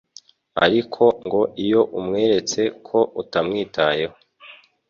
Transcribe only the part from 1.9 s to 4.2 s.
umweretse ko utamwitayeho